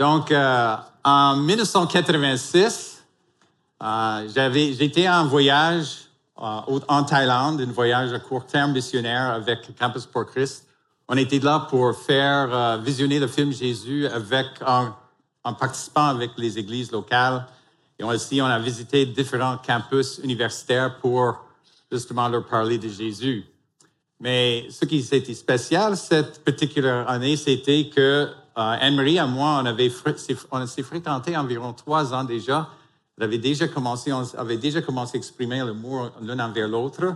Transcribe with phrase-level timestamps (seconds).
[0.00, 3.04] Donc, euh, en 1986,
[3.82, 6.06] euh, j'étais en voyage
[6.38, 10.66] euh, en Thaïlande, un voyage à court terme missionnaire avec Campus pour Christ.
[11.06, 16.90] On était là pour faire visionner le film Jésus avec, en, participant avec les églises
[16.90, 17.44] locales.
[17.98, 21.44] Et aussi, on a visité différents campus universitaires pour
[21.92, 23.44] justement leur parler de Jésus.
[24.18, 28.30] Mais ce qui était spécial cette particulière année, c'était que
[28.68, 29.62] Anne-Marie et moi,
[30.52, 32.68] on s'est fréquenté environ trois ans déjà.
[33.18, 34.46] On avait déjà commencé, à
[35.14, 37.14] exprimer l'amour l'un envers l'autre.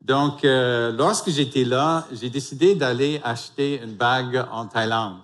[0.00, 5.18] Donc, euh, lorsque j'étais là, j'ai décidé d'aller acheter une bague en Thaïlande.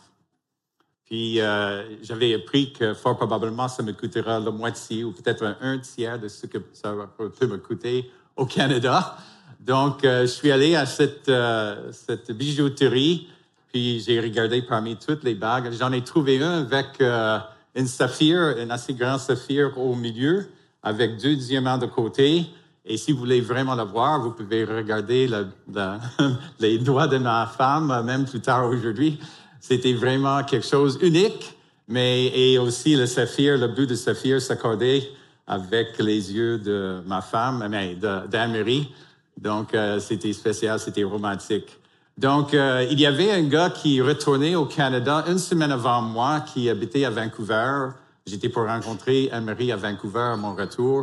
[1.07, 5.79] Puis, euh, j'avais appris que fort probablement, ça me coûtera la moitié ou peut-être un
[5.79, 9.17] tiers de ce que ça peut me coûter au Canada.
[9.61, 13.29] Donc, euh, je suis allé à cette, euh, cette bijouterie,
[13.73, 15.73] puis j'ai regardé parmi toutes les bagues.
[15.79, 17.39] J'en ai trouvé un avec euh,
[17.75, 20.47] une saphir, un assez grand saphir au milieu,
[20.83, 22.47] avec deux diamants de côté.
[22.85, 25.99] Et si vous voulez vraiment le voir, vous pouvez regarder le, le,
[26.61, 29.19] les doigts de ma femme, même plus tard aujourd'hui.
[29.61, 31.57] C'était vraiment quelque chose unique,
[31.89, 35.11] mais et aussi le saphir, le bout de saphir s'accordait
[35.47, 38.89] avec les yeux de ma femme, mais d'Anne-Marie.
[39.37, 41.79] Donc, euh, c'était spécial, c'était romantique.
[42.19, 46.41] Donc, euh, il y avait un gars qui retournait au Canada une semaine avant moi,
[46.41, 47.91] qui habitait à Vancouver.
[48.27, 51.03] J'étais pour rencontrer Anne-Marie à Vancouver à mon retour.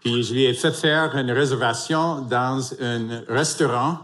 [0.00, 3.98] Puis, je lui ai fait faire une réservation dans un restaurant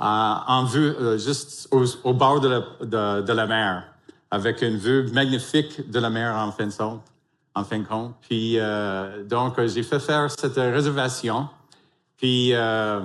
[0.00, 3.84] euh, en vue, juste au, bord de la, mer,
[4.30, 7.02] avec une vue magnifique de la mer en fin de compte.
[7.54, 8.14] En fin de compte.
[8.28, 8.58] Puis,
[9.28, 11.48] donc, j'ai fait faire cette réservation.
[12.22, 13.00] Puis, euh,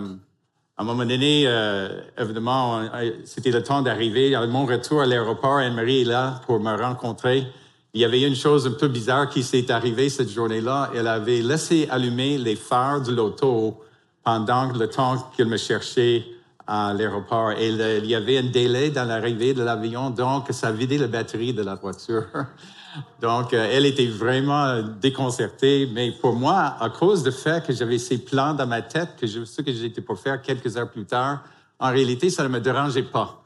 [0.78, 2.82] à un moment donné, euh, évidemment,
[3.26, 4.36] c'était le temps d'arriver.
[4.36, 7.48] À mon retour à l'aéroport, Anne-Marie est là pour me rencontrer.
[7.96, 10.92] Il y avait une chose un peu bizarre qui s'est arrivée cette journée-là.
[10.94, 13.84] Elle avait laissé allumer les phares de l'auto
[14.24, 16.24] pendant le temps qu'elle me cherchait
[16.68, 17.54] à l'aéroport.
[17.54, 21.54] Et il y avait un délai dans l'arrivée de l'avion, donc ça vidé la batterie
[21.54, 22.26] de la voiture.
[23.22, 25.90] Donc, euh, elle était vraiment déconcertée.
[25.94, 29.28] Mais pour moi, à cause du fait que j'avais ces plans dans ma tête, que
[29.28, 31.44] je, ce que j'étais pour faire quelques heures plus tard,
[31.80, 33.42] en réalité, ça ne me dérangeait pas.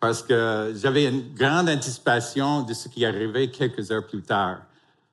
[0.00, 4.58] Parce que j'avais une grande anticipation de ce qui arrivait quelques heures plus tard.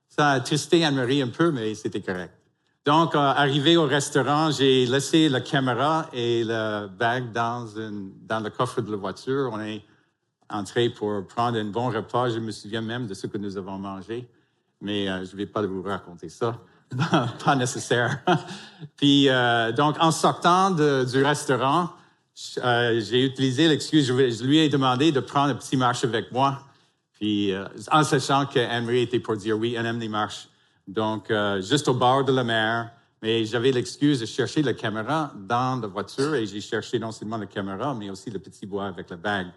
[0.07, 2.34] Ça a attristé Anne-Marie un peu, mais c'était correct.
[2.85, 8.40] Donc, euh, arrivé au restaurant, j'ai laissé la caméra et le bag dans, une, dans
[8.40, 9.51] le coffre de la voiture.
[9.53, 9.84] On est
[10.51, 12.29] entrer pour prendre un bon repas.
[12.29, 14.28] Je me souviens même de ce que nous avons mangé,
[14.81, 16.57] mais euh, je ne vais pas vous raconter ça.
[17.45, 18.19] pas nécessaire.
[18.97, 21.89] Puis, euh, donc, en sortant du restaurant,
[22.63, 26.63] euh, j'ai utilisé l'excuse, je, lui ai demandé de prendre un petit marche avec moi.
[27.13, 27.53] Puis,
[27.91, 30.47] en sachant qu'Anne-Marie était pour dire oui, elle aime les marches.
[30.88, 32.89] Donc, juste au bord de la mer,
[33.22, 37.38] mais j'avais l'excuse de chercher la caméra dans la voiture et j'ai cherché non seulement
[37.38, 39.51] la caméra, mais aussi le petit bois avec la bague.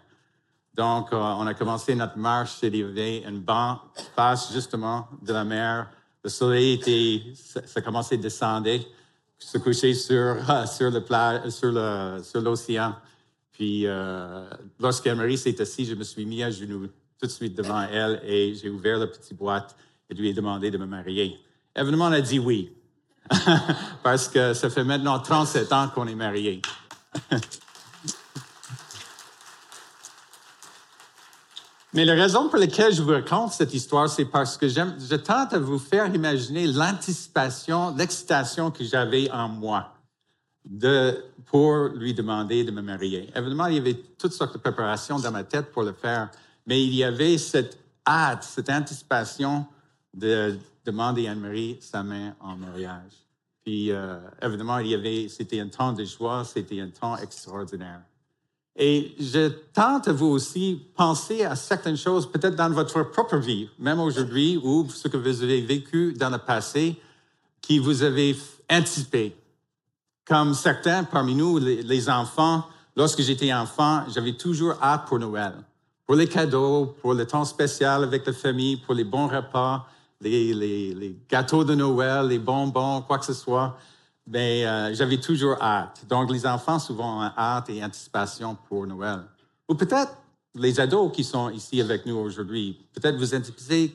[0.75, 2.61] Donc, euh, on a commencé notre marche.
[2.61, 3.79] Y avait une banc
[4.15, 5.89] face justement de la mer.
[6.23, 7.21] Le soleil était,
[7.65, 8.69] ça, commençait à descendre,
[9.37, 10.37] se coucher sur,
[10.67, 12.95] sur le plat, sur le, sur l'océan.
[13.53, 14.49] Puis, euh,
[14.79, 16.87] lorsqu'Anne-Marie s'est assise, je me suis mis à genoux
[17.19, 19.77] tout de suite devant elle et j'ai ouvert la petite boîte
[20.09, 21.39] et lui ai demandé de me marier.
[21.73, 22.73] Évidemment, elle a dit oui.
[24.03, 26.61] Parce que ça fait maintenant 37 ans qu'on est mariés.
[31.95, 35.53] Mais la raison pour laquelle je vous raconte cette histoire, c'est parce que je tente
[35.53, 39.93] à vous faire imaginer l'anticipation, l'excitation que j'avais en moi
[41.45, 43.29] pour lui demander de me marier.
[43.33, 46.29] Évidemment, il y avait toutes sortes de préparations dans ma tête pour le faire,
[46.67, 49.65] mais il y avait cette hâte, cette anticipation
[50.13, 53.13] de demander à Anne-Marie sa main en mariage.
[53.63, 58.01] Puis, euh, évidemment, il y avait, c'était un temps de joie, c'était un temps extraordinaire.
[58.77, 64.01] Et je tente vous aussi penser à certaines choses, peut-être dans votre propre vie, même
[64.01, 66.99] aujourd'hui, ou ce que vous avez vécu dans le passé,
[67.61, 68.35] qui vous avez
[68.69, 69.35] anticipé.
[70.25, 72.65] Comme certains parmi nous, les, enfants,
[72.97, 75.53] lorsque j'étais enfant, j'avais toujours hâte pour Noël.
[76.05, 79.87] Pour les cadeaux, pour le temps spécial avec la famille, pour les bons repas,
[80.19, 83.77] les, gâteaux de Noël, les bonbons, quoi que ce soit
[84.27, 86.05] ben, euh, j'avais toujours hâte.
[86.09, 89.21] Donc, les enfants souvent ont hâte et anticipation pour Noël.
[89.69, 90.17] Ou peut-être
[90.55, 93.89] les ados qui sont ici avec nous aujourd'hui, peut-être vous anticipez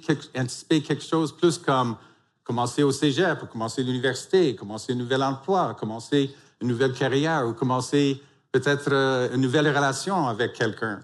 [0.82, 1.96] quelque, chose plus comme
[2.44, 7.54] commencer au cégep, ou commencer l'université, commencer un nouvel emploi, commencer une nouvelle carrière, ou
[7.54, 8.22] commencer
[8.52, 11.00] peut-être euh, une nouvelle relation avec quelqu'un.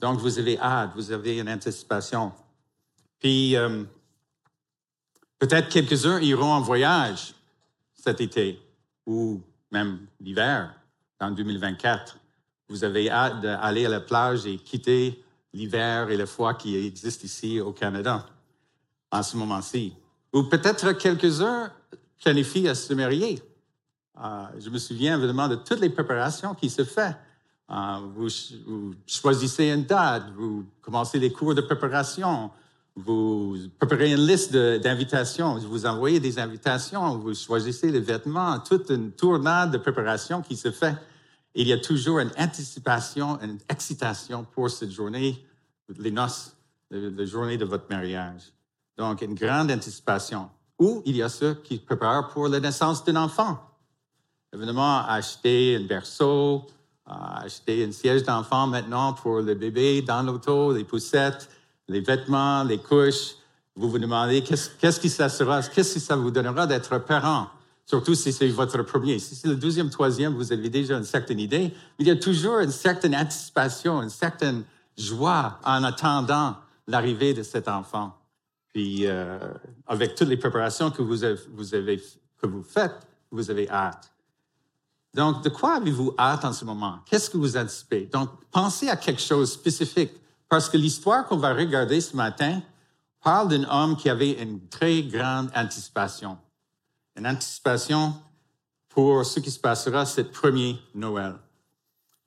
[0.00, 2.32] Donc, vous avez hâte, vous avez une anticipation.
[3.18, 3.84] Puis, euh,
[5.38, 7.34] peut-être quelques-uns iront en voyage
[7.98, 8.60] cet été
[9.06, 9.40] ou
[9.70, 10.74] même l'hiver,
[11.20, 12.18] en 2024.
[12.68, 15.22] Vous avez hâte d'aller à la plage et quitter
[15.52, 18.26] l'hiver et le froid qui existe ici au Canada
[19.10, 19.94] en ce moment-ci.
[20.32, 21.72] Ou peut-être quelques-uns
[22.22, 23.42] planifient à se marier.
[24.22, 27.14] Euh, je me souviens évidemment de toutes les préparations qui se font.
[27.70, 28.28] Euh, vous,
[28.66, 32.50] vous, choisissez une date, vous commencez les cours de préparation,
[32.98, 39.12] vous préparez une liste d'invitations, vous envoyez des invitations, vous choisissez les vêtements, toute une
[39.12, 40.94] tournade de préparation qui se fait.
[41.54, 45.44] Il y a toujours une anticipation, une excitation pour cette journée,
[45.98, 46.56] les noces,
[46.90, 48.52] la journée de votre mariage.
[48.96, 50.50] Donc, une grande anticipation.
[50.78, 53.58] Ou il y a ceux qui préparent pour la naissance d'un enfant.
[54.52, 56.66] Évidemment, acheter un berceau,
[57.06, 61.48] acheter un siège d'enfant maintenant pour le bébé dans l'auto, les poussettes,
[61.88, 63.34] les vêtements, les couches.
[63.74, 67.48] Vous vous demandez qu'est-ce, qui ça sera, qu'est-ce que ça vous donnera d'être parent,
[67.86, 69.18] surtout si c'est votre premier.
[69.18, 71.72] Si c'est le deuxième, troisième, vous avez déjà une certaine idée.
[71.98, 74.64] Il y a toujours une certaine anticipation, une certaine
[74.96, 76.56] joie en attendant
[76.88, 78.14] l'arrivée de cet enfant.
[78.74, 79.38] Puis, euh,
[79.86, 82.02] avec toutes les préparations que vous avez,
[82.40, 82.96] que vous faites,
[83.30, 84.12] vous avez hâte.
[85.14, 86.98] Donc, de quoi avez-vous hâte en ce moment?
[87.06, 88.06] Qu'est-ce que vous anticipez?
[88.12, 90.12] Donc, pensez à quelque chose de spécifique
[90.48, 92.60] parce que l'histoire qu'on va regarder ce matin
[93.22, 96.38] parle d'un homme qui avait une très grande anticipation.
[97.16, 98.14] Une anticipation
[98.88, 101.34] pour ce qui se passera ce premier Noël.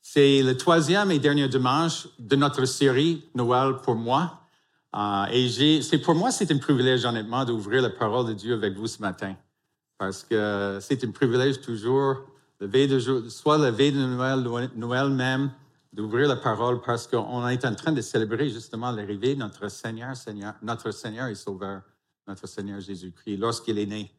[0.02, 4.42] C'est le troisième et dernier dimanche de notre série Noël pour moi.
[4.96, 8.76] Euh, et c'est pour moi, c'est un privilège, honnêtement, d'ouvrir la parole de Dieu avec
[8.76, 9.36] vous ce matin.
[9.98, 12.18] Parce que c'est un privilège toujours,
[12.60, 15.52] le veille de soit la veille de Noël, Noël même,
[15.94, 20.16] d'ouvrir la parole parce qu'on est en train de célébrer justement l'arrivée de notre Seigneur,
[20.16, 21.82] Seigneur, notre Seigneur et Sauveur,
[22.28, 24.12] notre Seigneur Jésus-Christ, lorsqu'il est né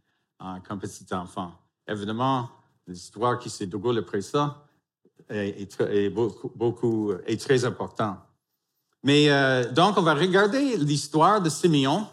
[0.69, 1.53] comme petit enfant.
[1.87, 2.51] Évidemment,
[2.87, 4.67] l'histoire qui s'est déroulée après ça
[5.29, 8.19] est, est, beaucoup, beaucoup, est très importante.
[9.03, 12.07] Mais euh, donc, on va regarder l'histoire de Simeon,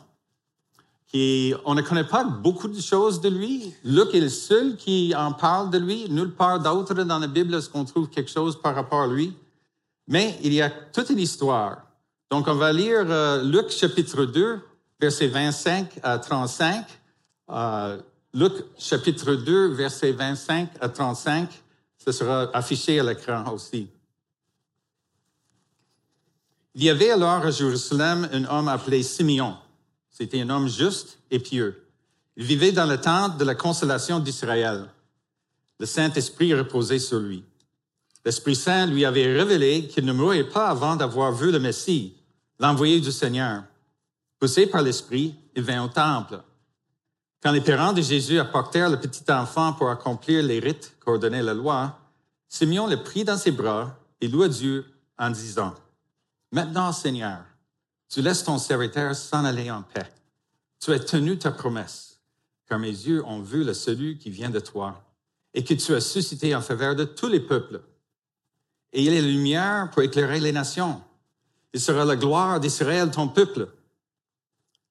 [1.08, 3.74] qui on ne connaît pas beaucoup de choses de lui.
[3.84, 6.10] Luc est le seul qui en parle de lui.
[6.10, 9.34] Nulle part d'autre dans la Bible est-ce qu'on trouve quelque chose par rapport à lui.
[10.10, 11.86] Mais il y a toute une histoire.
[12.32, 14.60] Donc, on va lire euh, Luc chapitre 2,
[15.00, 16.86] versets 25 à 35.
[17.52, 18.02] Euh,
[18.34, 21.48] Luc chapitre 2, versets 25 à 35.
[21.96, 23.88] Ce sera affiché à l'écran aussi.
[26.74, 29.58] Il y avait alors à Jérusalem un homme appelé Simeon.
[30.10, 31.86] C'était un homme juste et pieux.
[32.36, 34.90] Il vivait dans le tente de la consolation d'Israël.
[35.80, 37.44] Le Saint-Esprit reposait sur lui.
[38.26, 42.16] L'Esprit Saint lui avait révélé qu'il ne mourrait pas avant d'avoir vu le Messie,
[42.60, 43.64] l'envoyé du Seigneur.
[44.40, 46.42] Poussé par l'Esprit, il vint au temple.
[47.42, 51.54] Quand les parents de Jésus apportèrent le petit enfant pour accomplir les rites qu'ordonnait la
[51.54, 51.98] loi,
[52.50, 54.86] Simeon le prit dans ses bras et loua Dieu
[55.18, 55.74] en disant,
[56.52, 57.40] Maintenant, Seigneur,
[58.10, 60.12] tu laisses ton serviteur s'en aller en paix.
[60.80, 62.20] Tu as tenu ta promesse,
[62.68, 65.04] car mes yeux ont vu le salut qui vient de toi
[65.54, 67.82] et que tu as suscité en faveur de tous les peuples
[68.94, 71.02] et il est lumière pour éclairer les nations.
[71.74, 73.70] Il sera la gloire d'Israël, ton peuple.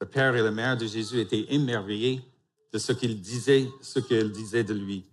[0.01, 2.23] Le père et la mère de Jésus étaient émerveillés
[2.73, 5.05] de ce qu'il disait, ce qu'elle disait de lui.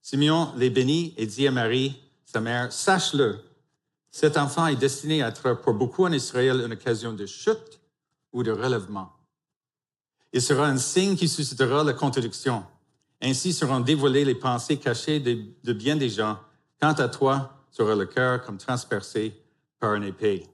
[0.00, 3.40] Simeon les bénit et dit à Marie, sa mère, sache-le,
[4.10, 7.80] cet enfant est destiné à être pour beaucoup en Israël une occasion de chute
[8.32, 9.12] ou de relèvement.
[10.32, 12.64] Il sera un signe qui suscitera la contradiction.
[13.20, 16.38] Ainsi seront dévoilées les pensées cachées de bien des gens.
[16.80, 19.34] Quant à toi, sur le cœur comme transpercé
[19.80, 20.46] par une épée.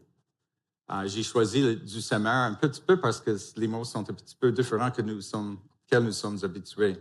[0.91, 4.35] Euh, j'ai choisi du Semeur un petit peu parce que les mots sont un petit
[4.35, 6.97] peu différents que nous sommes, qu'elles nous sommes habitués.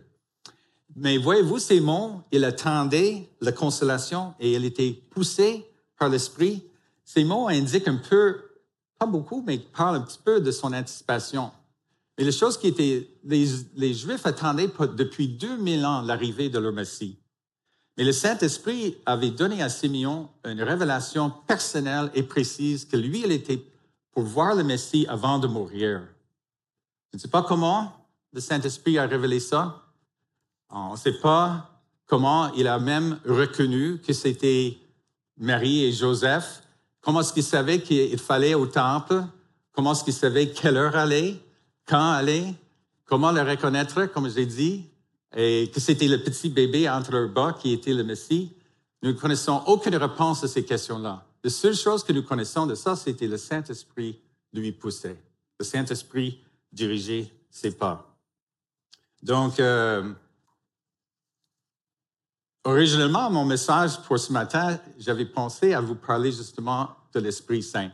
[0.96, 5.66] Mais voyez-vous, ces mots, il attendait la consolation et il était poussé
[5.98, 6.66] par l'Esprit.
[7.06, 8.42] Ces mots indiquent un peu,
[8.98, 11.52] pas beaucoup, mais parlent un petit peu de son anticipation.
[12.18, 17.18] Mais les choses qui étaient, les Juifs attendaient depuis 2000 ans l'arrivée de leur Messie.
[18.00, 23.32] Mais le Saint-Esprit avait donné à Simeon une révélation personnelle et précise que lui, il
[23.34, 23.62] était
[24.14, 26.00] pour voir le Messie avant de mourir.
[27.12, 27.92] Je ne sais pas comment
[28.32, 29.84] le Saint-Esprit a révélé ça?
[30.70, 34.78] On ne sait pas comment il a même reconnu que c'était
[35.36, 36.64] Marie et Joseph.
[37.02, 39.26] Comment est-ce qu'il savait qu'il fallait au temple?
[39.74, 41.38] Comment est-ce qu'il savait quelle heure aller?
[41.86, 42.56] Quand aller?
[43.04, 44.86] Comment le reconnaître, comme j'ai dit?
[45.36, 48.52] Et que c'était le petit bébé entre leurs bras qui était le Messie,
[49.02, 51.26] nous ne connaissons aucune réponse à ces questions-là.
[51.44, 54.20] La seule chose que nous connaissons de ça, c'était le Saint-Esprit
[54.54, 55.18] lui poussait.
[55.60, 56.40] le Saint-Esprit
[56.72, 58.16] diriger ses pas.
[59.22, 60.12] Donc, euh,
[62.64, 67.92] originalement, mon message pour ce matin, j'avais pensé à vous parler justement de l'Esprit Saint.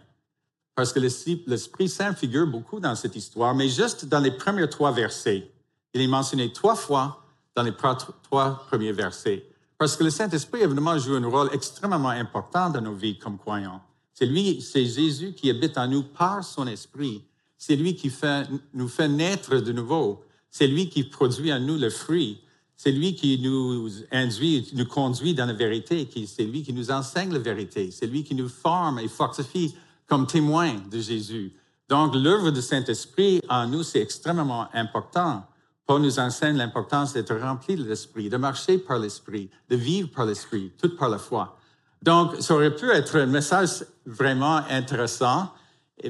[0.76, 4.92] Parce que l'Esprit Saint figure beaucoup dans cette histoire, mais juste dans les premiers trois
[4.92, 5.50] versets.
[5.94, 7.25] Il est mentionné trois fois
[7.56, 9.50] dans les trois premiers versets.
[9.78, 13.82] Parce que le Saint-Esprit, évidemment, joue un rôle extrêmement important dans nos vies comme croyants.
[14.14, 17.24] C'est lui, c'est Jésus qui habite en nous par son Esprit.
[17.58, 20.24] C'est lui qui fait, nous fait naître de nouveau.
[20.50, 22.40] C'est lui qui produit en nous le fruit.
[22.78, 26.08] C'est lui qui nous induit, nous conduit dans la vérité.
[26.28, 27.92] C'est lui qui nous enseigne la vérité.
[27.92, 29.76] C'est lui qui nous forme et fortifie
[30.08, 31.54] comme témoins de Jésus.
[31.90, 35.46] Donc, l'œuvre du Saint-Esprit en nous, c'est extrêmement important.
[35.86, 40.26] Paul nous enseigne l'importance d'être rempli de l'Esprit, de marcher par l'Esprit, de vivre par
[40.26, 41.58] l'Esprit, tout par la foi.
[42.02, 45.52] Donc, ça aurait pu être un message vraiment intéressant,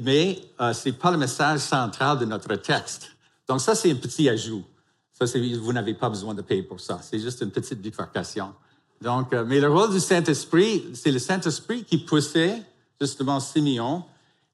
[0.02, 3.12] mais euh, ce n'est pas le message central de notre texte.
[3.48, 4.64] Donc, ça, c'est un petit ajout.
[5.12, 5.26] Ça,
[5.62, 7.00] vous n'avez pas besoin de payer pour ça.
[7.02, 8.54] C'est juste une petite bifurcation.
[9.02, 12.62] Donc, euh, mais le rôle du Saint-Esprit, c'est le Saint-Esprit qui poussait
[13.00, 14.04] justement Simeon,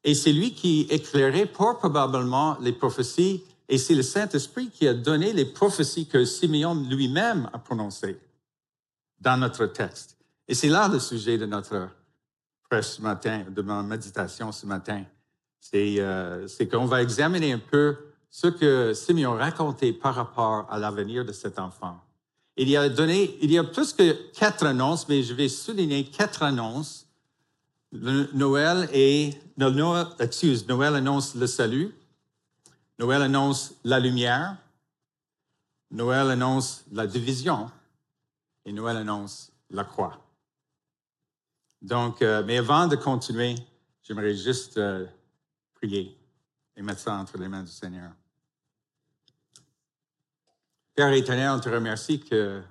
[0.04, 5.32] et c'est lui qui éclairait probablement les prophéties et c'est le Saint-Esprit qui a donné
[5.32, 8.20] les prophéties que Simeon lui-même a prononcées
[9.22, 10.18] dans notre texte.
[10.46, 11.88] Et c'est là le sujet de notre
[12.70, 15.06] prêche ce matin, de ma méditation ce matin.
[15.74, 17.96] Euh, c'est qu'on va examiner un peu
[18.30, 21.98] ce que Simeon racontait par rapport à l'avenir de cet enfant.
[22.58, 26.04] Il y a donné, il y a plus que quatre annonces, mais je vais souligner
[26.04, 27.08] quatre annonces.
[27.94, 31.96] Noël et, Noël, excuse, Noël annonce le salut.
[33.00, 34.58] Noël annonce la lumière.
[35.90, 37.70] Noël annonce la division.
[38.66, 40.22] Et Noël annonce la croix.
[41.82, 43.56] Donc, euh, mais avant de continuer,
[44.04, 45.06] j'aimerais juste euh,
[45.74, 46.16] prier
[46.76, 48.12] et mettre ça entre les mains du Seigneur.
[50.94, 52.62] Père éternel, on te remercie que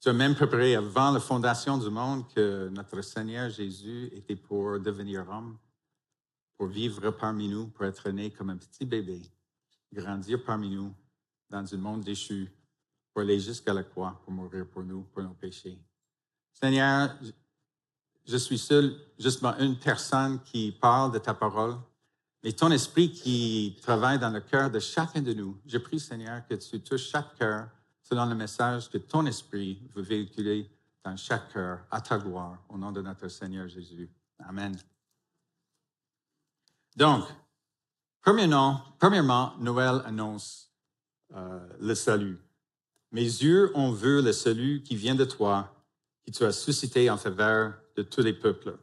[0.00, 4.80] tu as même préparé avant la fondation du monde que notre Seigneur Jésus était pour
[4.80, 5.58] devenir homme,
[6.56, 9.20] pour vivre parmi nous, pour être né comme un petit bébé
[9.92, 10.92] grandir parmi nous
[11.48, 12.50] dans un monde déchu,
[13.12, 15.78] pour aller jusqu'à la croix, pour mourir pour nous, pour nos péchés.
[16.52, 17.16] Seigneur,
[18.26, 21.76] je suis seul, justement une personne qui parle de ta parole,
[22.44, 25.60] mais ton esprit qui travaille dans le cœur de chacun de nous.
[25.66, 27.68] Je prie, Seigneur, que tu touches chaque cœur
[28.02, 30.70] selon le message que ton esprit veut véhiculer
[31.04, 34.10] dans chaque cœur, à ta gloire, au nom de notre Seigneur Jésus.
[34.38, 34.76] Amen.
[36.96, 37.24] Donc,
[38.22, 40.70] Premièrement, Noël annonce
[41.34, 42.38] euh, le salut.
[43.12, 45.74] Mes yeux ont vu le salut qui vient de toi,
[46.22, 48.76] qui tu as suscité en faveur de tous les peuples.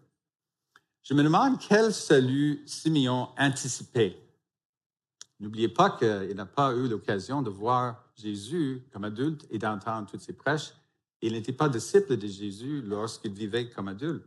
[1.04, 4.18] Je me demande quel salut Simeon anticipait.
[5.40, 10.22] N'oubliez pas qu'il n'a pas eu l'occasion de voir Jésus comme adulte et d'entendre toutes
[10.22, 10.74] ses prêches.
[11.22, 14.26] Il n'était pas disciple de Jésus lorsqu'il vivait comme adulte.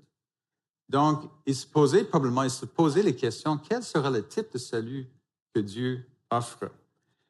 [0.91, 4.59] Donc, il se posait probablement, il se posait les questions, quel sera le type de
[4.59, 5.09] salut
[5.55, 6.69] que Dieu offre?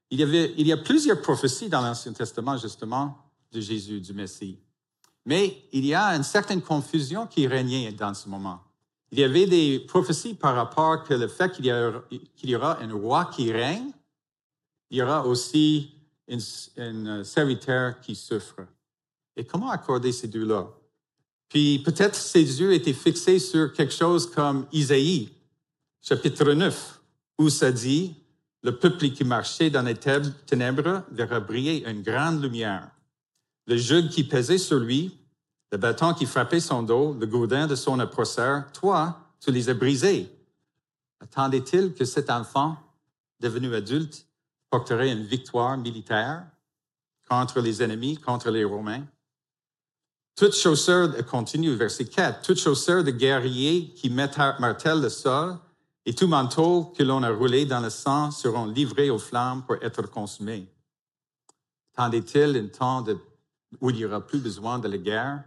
[0.08, 3.18] Il y, avait, il y a plusieurs prophéties dans l'Ancien Testament, justement,
[3.52, 4.58] de Jésus, du Messie.
[5.26, 8.62] Mais il y a une certaine confusion qui régnait dans ce moment.
[9.12, 13.26] Il y avait des prophéties par rapport que le fait qu'il y, aura un roi
[13.26, 13.92] qui règne,
[14.88, 15.94] il y aura aussi
[16.78, 18.62] un serviteur qui souffre.
[19.36, 20.66] Et comment accorder ces deux-là?
[21.50, 25.30] Puis peut-être ses yeux étaient fixés sur quelque chose comme Isaïe,
[26.00, 27.00] chapitre 9,
[27.38, 28.14] où ça dit,
[28.62, 29.96] le peuple qui marchait dans les
[30.46, 32.90] ténèbres verra briller une grande lumière.
[33.66, 35.18] Le joug qui pesait sur lui,
[35.72, 39.74] le bâton qui frappait son dos, le gourdin de son oppresseur, toi, tu les as
[39.74, 40.30] brisés.
[41.20, 42.76] Attendait-il que cet enfant,
[43.40, 44.26] devenu adulte,
[44.70, 46.44] porterait une victoire militaire
[47.28, 49.04] contre les ennemis, contre les Romains?
[50.40, 55.58] Toute chaussure, continue, verset 4, toute chaussure de guerrier qui martèle le sol
[56.06, 59.76] et tout manteau que l'on a roulé dans le sang seront livrés aux flammes pour
[59.82, 60.66] être consumés.
[61.94, 63.04] Attendait-il un temps
[63.82, 65.44] où il n'y aura plus besoin de la guerre,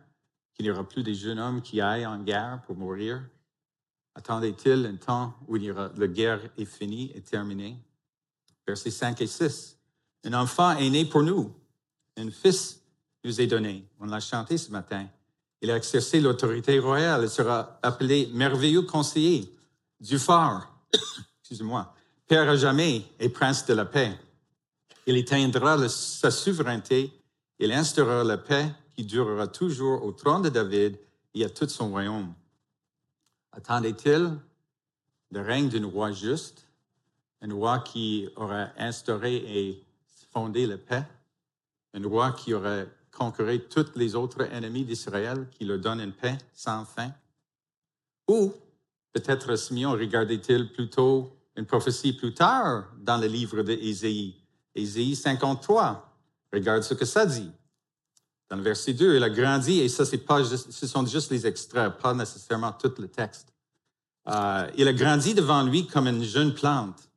[0.53, 3.19] qu'il n'y aura plus des jeunes hommes qui aillent en guerre pour mourir?
[4.13, 7.79] Attendait-il un temps où il la guerre est finie et terminée?
[8.67, 9.75] Versets 5 et 6.
[10.25, 11.51] Un enfant est né pour nous,
[12.15, 12.82] un fils
[13.23, 13.87] nous est donné.
[13.99, 15.07] On l'a chanté ce matin.
[15.61, 17.23] Il a exercé l'autorité royale.
[17.23, 19.55] Il sera appelé merveilleux conseiller,
[19.99, 20.75] du phare,
[21.41, 21.93] excusez-moi,
[22.27, 24.17] Père à jamais et prince de la paix.
[25.05, 27.11] Il éteindra sa souveraineté.
[27.59, 30.97] Il instaurera la paix qui durera toujours au trône de David
[31.33, 32.33] et à tout son royaume.
[33.51, 34.37] Attendait-il
[35.31, 36.65] le règne d'un roi juste,
[37.41, 39.83] un roi qui aurait instauré et
[40.31, 41.03] fondé la paix,
[41.93, 46.37] un roi qui aurait conquéré tous les autres ennemis d'Israël, qui leur donne une paix
[46.53, 47.11] sans fin?
[48.27, 48.53] Ou
[49.13, 54.35] peut-être Simeon regardait-il plutôt une prophétie plus tard dans le livre d'Ésaïe,
[54.73, 55.15] Ésaïe?
[55.15, 56.09] 53.
[56.51, 57.51] Regarde ce que ça dit.
[58.49, 61.97] Dans le verset 2, il a grandi, et ça, pas ce sont juste les extraits,
[61.97, 63.53] pas nécessairement tout le texte.
[64.27, 67.09] Euh, il a grandi devant lui comme une jeune plante,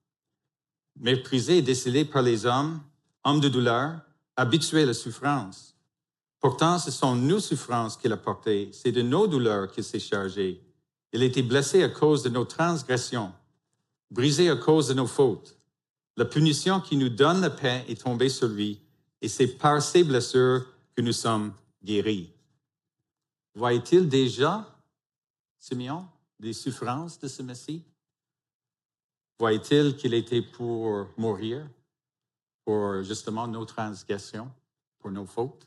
[0.99, 2.81] méprisé et décédé par les hommes,
[3.25, 4.01] homme de douleur,
[4.37, 5.76] habitué à la souffrance.
[6.41, 10.63] Pourtant, ce sont nos souffrances qu'il a portées, c'est de nos douleurs qu'il s'est chargé.
[11.13, 13.33] Il a été blessé à cause de nos transgressions,
[14.11, 15.57] brisé à cause de nos fautes.
[16.17, 18.81] La punition qui nous donne la paix est tombée sur lui,
[19.21, 20.65] et c'est par ses blessures
[20.95, 22.33] que nous sommes guéris.
[23.55, 24.67] Voyait-il déjà,
[25.59, 26.07] Simeon,
[26.39, 27.83] des souffrances de ce Messie?
[29.39, 31.67] Voyait-il qu'il était pour mourir,
[32.65, 34.51] pour justement nos transgressions,
[34.99, 35.67] pour nos fautes?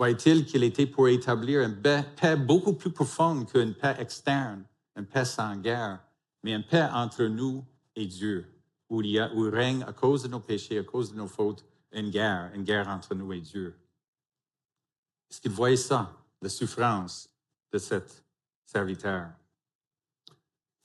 [0.00, 4.64] Voyait-il qu'il était pour établir une paix beaucoup plus profonde qu'une paix externe,
[4.96, 6.02] une paix sans guerre,
[6.42, 7.62] mais une paix entre nous
[7.94, 8.50] et Dieu,
[8.88, 12.08] où il, a, règne à cause de nos péchés, à cause de nos fautes, une
[12.08, 13.78] guerre, une guerre entre nous et Dieu.
[15.30, 17.28] Est-ce qu'il voyait ça, la souffrance
[17.70, 18.24] de cet
[18.64, 19.28] serviteur?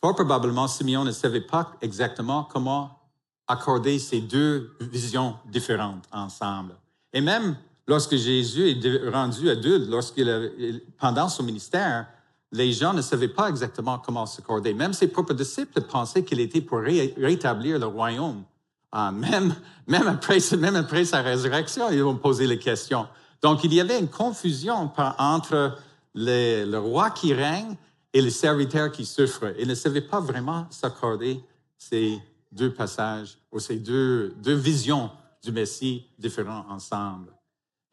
[0.02, 3.00] Fort probablement, Simeon ne savait pas exactement comment
[3.48, 6.76] accorder ces deux visions différentes ensemble.
[7.14, 7.56] Et même
[7.88, 12.08] lorsque Jésus est rendu adulte, lorsqu'il pendant son ministère,
[12.51, 14.74] les gens ne savaient pas exactement comment s'accorder.
[14.74, 18.44] Même ses propres disciples pensaient qu'il était pour rétablir le royaume.
[18.92, 19.54] Ah, même,
[19.88, 23.08] même, après, même après sa résurrection, ils ont posé les questions.
[23.42, 25.77] Donc, il y avait une confusion entre
[26.13, 27.75] le roi qui règne
[28.13, 29.53] et le serviteur qui souffre.
[29.60, 31.44] Ils ne savaient pas vraiment s'accorder
[31.77, 32.18] ces
[32.51, 35.12] deux passages ou ces deux, deux visions
[35.44, 37.35] du Messie différents ensemble.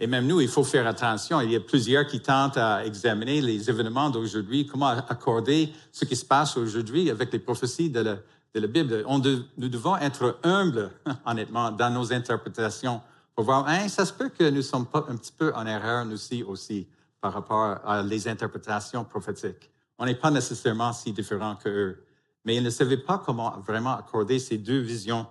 [0.03, 1.41] Et même nous, il faut faire attention.
[1.43, 6.17] Il y a plusieurs qui tentent à examiner les événements d'aujourd'hui, comment accorder ce qui
[6.17, 8.19] se passe aujourd'hui avec les prophéties de
[8.53, 9.05] la, Bible?
[9.07, 10.91] Nous devons être humbles,
[11.25, 13.01] honnêtement, dans nos interprétations
[13.37, 16.05] pour voir, hein, ça se peut que nous sommes pas un petit peu en erreur,
[16.05, 16.89] nous aussi, aussi,
[17.21, 19.71] par rapport à les interprétations prophétiques.
[19.99, 22.03] On n'est pas nécessairement si différents qu'eux.
[22.45, 25.29] Mais ils ne savaient pas comment vraiment accorder ces deux visions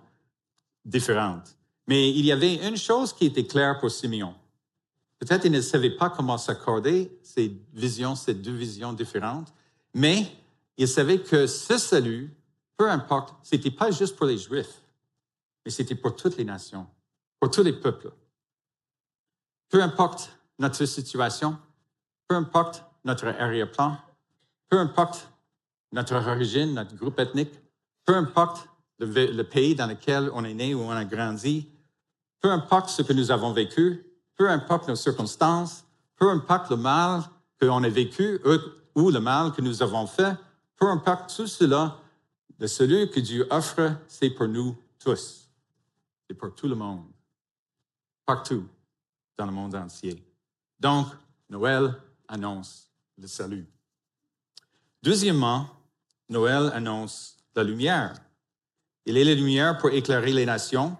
[0.86, 1.57] différentes.
[1.88, 4.34] Mais il y avait une chose qui était claire pour Simeon.
[5.21, 9.53] Peut-être il ne savait pas comment s'accorder ces visions, ces deux visions différentes,
[9.93, 10.25] mais
[10.77, 12.36] il savait que ce salut,
[12.75, 14.81] peu importe, c'était pas juste pour les Juifs,
[15.63, 16.88] mais c'était pour toutes les nations,
[17.39, 18.12] pour tous les peuples.
[19.69, 21.55] Peu importe notre situation,
[22.27, 23.97] peu importe notre arrière-plan,
[24.69, 25.29] peu importe
[25.91, 27.53] notre origine, notre groupe ethnique,
[28.05, 31.69] peu importe le, le, pays dans lequel on est né ou on a grandi,
[32.39, 37.23] peu importe ce que nous avons vécu, peu importe nos circonstances, peu importe le mal
[37.59, 38.39] qu'on a vécu
[38.95, 40.35] ou le mal que nous avons fait,
[40.77, 41.97] peu importe tout cela,
[42.59, 45.49] le salut que Dieu offre, c'est pour nous tous.
[46.27, 47.05] C'est pour tout le monde.
[48.25, 48.67] Partout
[49.37, 50.23] dans le monde entier.
[50.79, 51.07] Donc,
[51.49, 51.95] Noël
[52.27, 53.67] annonce le salut.
[55.03, 55.67] Deuxièmement,
[56.29, 58.13] Noël annonce la lumière.
[59.05, 60.95] Il est la lumière pour éclairer les nations.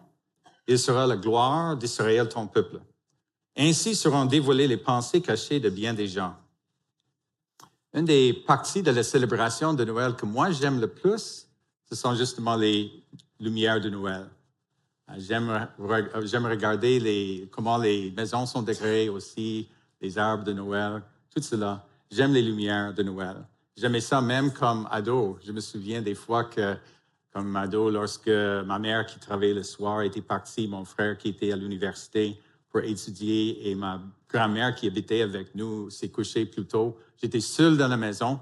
[0.68, 2.82] Il sera la gloire d'Israël, ton peuple.
[3.58, 6.36] Ainsi seront dévoilées les pensées cachées de bien des gens.
[7.94, 11.48] Une des parties de la célébration de Noël que moi j'aime le plus,
[11.90, 13.04] ce sont justement les
[13.40, 14.28] lumières de Noël.
[15.18, 15.68] J'aime,
[16.46, 19.68] regarder les, comment les maisons sont décorées aussi,
[20.00, 21.02] les arbres de Noël,
[21.36, 21.86] tout cela.
[22.10, 23.36] J'aime les lumières de Noël.
[23.76, 25.38] J'aimais ça même comme ado.
[25.44, 26.76] Je me souviens des fois que,
[27.34, 31.52] comme ado, lorsque ma mère qui travaillait le soir était partie, mon frère qui était
[31.52, 32.40] à l'université,
[32.72, 36.98] pour étudier et ma grand-mère qui habitait avec nous s'est couchée plus tôt.
[37.22, 38.40] J'étais seul dans la maison.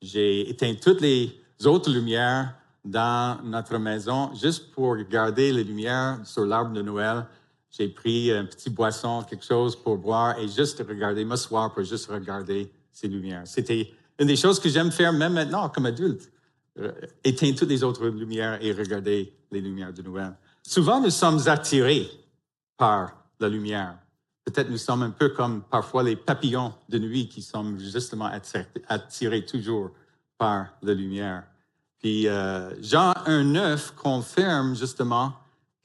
[0.00, 6.44] J'ai éteint toutes les autres lumières dans notre maison juste pour regarder les lumières sur
[6.44, 7.26] l'arbre de Noël.
[7.70, 12.06] J'ai pris un petit boisson, quelque chose pour boire et juste regarder, m'asseoir pour juste
[12.06, 13.42] regarder ces lumières.
[13.46, 16.30] C'était une des choses que j'aime faire même maintenant comme adulte.
[16.78, 16.92] Euh,
[17.24, 20.36] éteindre toutes les autres lumières et regarder les lumières de Noël.
[20.62, 22.06] Souvent, nous sommes attirés
[22.76, 23.98] par la lumière.
[24.44, 28.30] Peut-être nous sommes un peu comme parfois les papillons de nuit qui sont justement
[28.88, 29.90] attirés, toujours
[30.38, 31.44] par la lumière.
[31.98, 35.34] Puis euh, Jean 1.9 confirme justement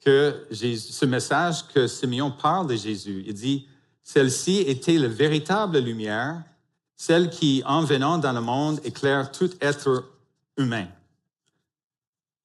[0.04, 3.24] que ce message que Simeon parle de Jésus.
[3.26, 3.66] Il dit,
[4.02, 6.42] celle-ci était la véritable lumière,
[6.96, 10.04] celle qui, en venant dans le monde, éclaire tout être
[10.56, 10.86] humain.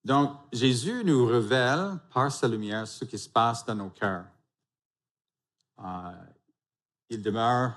[0.04, 4.24] Donc, Jésus nous révèle par sa lumière ce qui se passe dans nos cœurs.
[5.80, 6.12] Euh,
[7.10, 7.74] il demeure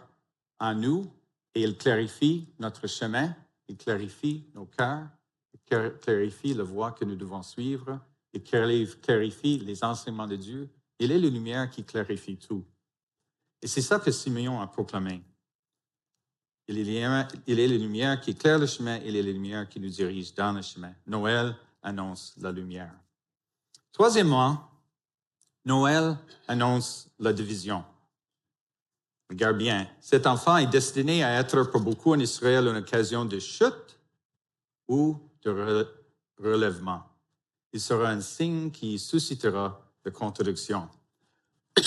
[0.58, 1.10] en nous
[1.54, 3.34] et il clarifie notre chemin,
[3.68, 5.08] il clarifie nos cœurs,
[5.54, 5.60] il
[6.00, 8.00] clarifie la voie que nous devons suivre,
[8.32, 10.68] il clarifie les enseignements de Dieu.
[10.98, 12.64] Il est la lumière qui clarifie tout.
[13.62, 15.22] Et c'est ça que Simeon a proclamé.
[16.68, 20.32] Il est, la lumière qui éclaire le chemin, il est la lumière qui nous dirige
[20.34, 20.94] dans le chemin.
[21.04, 22.94] Noël annonce la lumière.
[23.90, 24.69] Troisièmement,
[25.64, 26.16] Noël
[26.48, 27.84] annonce la division.
[29.28, 33.38] Regarde bien, cet enfant est destiné à être pour beaucoup en Israël une occasion de
[33.38, 33.98] chute
[34.88, 35.86] ou de
[36.42, 37.02] relèvement.
[37.72, 40.88] Il sera un signe qui suscitera de contradiction.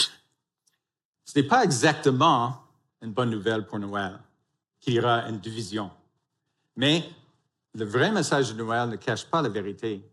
[1.25, 2.63] Ce n'est pas exactement
[3.01, 4.19] une bonne nouvelle pour Noël
[4.79, 5.91] qu'il y aura une division.
[6.77, 7.03] Mais
[7.73, 10.09] le vrai message de Noël ne cache pas la vérité.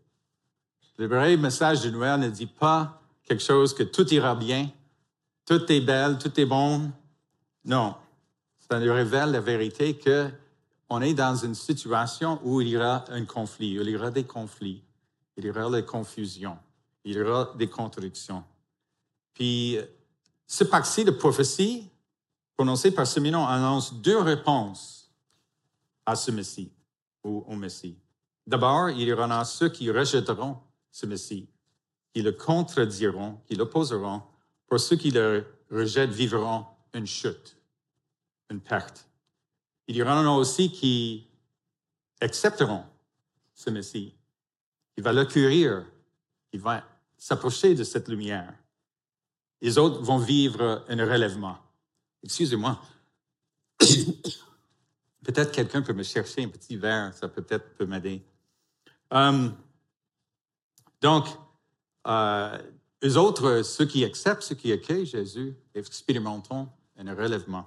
[0.99, 3.00] Le vrai message de Noël ne dit pas
[3.31, 4.69] quelque chose que tout ira bien,
[5.47, 6.91] tout est belle, tout est bon,
[7.65, 7.95] non,
[8.59, 10.29] ça nous révèle la vérité que
[10.89, 14.25] on est dans une situation où il y aura un conflit, il y aura des
[14.25, 14.83] conflits,
[15.37, 16.59] il y aura des confusions,
[17.05, 18.43] il y aura des contradictions.
[19.33, 19.79] Puis,
[20.49, 21.89] ce parti de prophétie
[22.57, 25.09] prononcé par Simeon annonce deux réponses
[26.05, 26.73] à ce Messie
[27.23, 27.97] ou au Messie.
[28.45, 30.57] D'abord, il y aura ceux qui rejetteront
[30.91, 31.49] ce Messie,
[32.13, 34.23] qui le contrediront, qui l'opposeront.
[34.67, 37.57] Pour ceux qui le rejettent, vivront une chute,
[38.51, 39.07] une perte.
[39.87, 41.27] Il y en a aussi qui
[42.21, 42.85] accepteront
[43.55, 44.15] ce Messie,
[44.95, 45.85] qui va l'accueillir,
[46.51, 46.85] qui va
[47.17, 48.55] s'approcher de cette lumière.
[49.61, 51.59] Les autres vont vivre un relèvement.
[52.23, 52.81] Excusez-moi.
[55.23, 58.23] peut-être quelqu'un peut me chercher un petit verre, ça peut-être peut m'aider.
[59.11, 59.55] Um,
[61.01, 61.27] donc,
[62.11, 62.59] euh,
[63.03, 66.69] les autres, ceux qui acceptent, ceux qui accueillent Jésus, expérimenteront
[66.99, 67.67] un relèvement,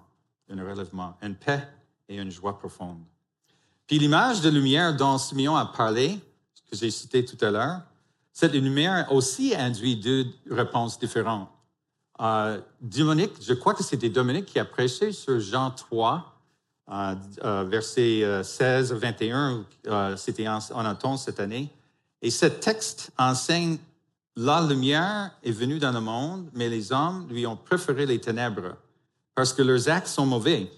[0.49, 1.67] un relèvement, une paix
[2.09, 2.99] et une joie profonde.
[3.87, 6.19] Puis l'image de lumière dont Simeon a parlé,
[6.69, 7.81] que j'ai cité tout à l'heure,
[8.31, 11.49] cette lumière aussi induit deux réponses différentes.
[12.19, 16.33] Euh, Dominique, je crois que c'était Dominique qui a prêché sur Jean 3,
[16.89, 19.65] euh, euh, versets 16 21,
[20.17, 21.69] c'était en, en cette année.
[22.21, 23.77] Et ce texte enseigne
[24.35, 28.75] la lumière est venue dans le monde, mais les hommes lui ont préféré les ténèbres
[29.35, 30.71] parce que leurs actes sont mauvais.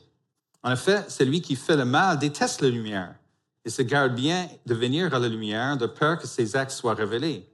[0.64, 3.16] En effet, celui qui fait le mal déteste la lumière
[3.64, 6.94] et se garde bien de venir à la lumière de peur que ses actes soient
[6.94, 7.48] révélés.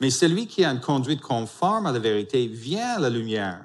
[0.00, 3.60] Mais celui qui a une conduite conforme à la vérité vient à la lumière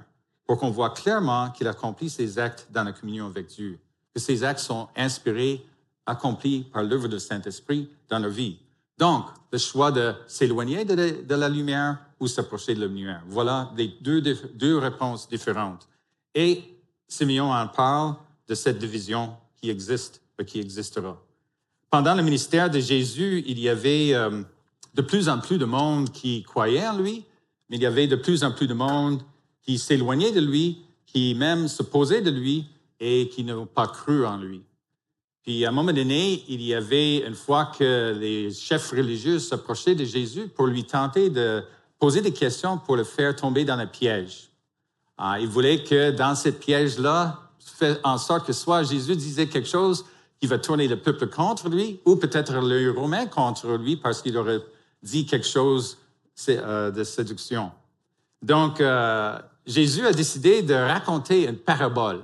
[0.46, 3.80] pour qu'on voit clairement qu'il accomplit ses actes dans la communion avec Dieu,
[4.14, 5.66] que ses actes sont inspirés,
[6.06, 8.58] accomplis par l'œuvre du Saint-Esprit dans leur vie.
[9.00, 13.24] Donc, le choix de s'éloigner de, la lumière ou s'approcher de la lumière.
[13.28, 15.88] Voilà les deux, réponses différentes.
[16.36, 16.64] Et
[17.08, 18.16] Simeon en parle
[18.48, 21.18] de cette division qui existe, euh, qui existera.
[21.90, 24.44] Pendant le ministère de Jésus, il y avait euh,
[24.94, 27.26] de plus en plus de monde qui croyait en lui,
[27.70, 29.22] mais il y avait de plus en plus de monde
[29.64, 32.68] qui s'éloignait de lui, qui même se posait de lui
[33.00, 34.62] et qui n'ont pas cru en lui.
[35.50, 39.96] Puis à un moment donné, il y avait une fois que les chefs religieux s'approchaient
[39.96, 41.64] de Jésus pour lui tenter de
[41.98, 44.52] poser des questions pour le faire tomber dans le piège.
[45.18, 47.50] Ah, il voulait que dans cette piège-là,
[48.04, 50.06] en sorte que soit Jésus disait quelque chose
[50.40, 54.38] qui va tourner le peuple contre lui, ou peut-être le Romain contre lui parce qu'il
[54.38, 54.62] aurait
[55.02, 55.98] dit quelque chose
[56.50, 57.72] euh, de séduction.
[58.44, 59.36] Donc, euh,
[59.66, 62.22] Jésus a décidé de raconter une parabole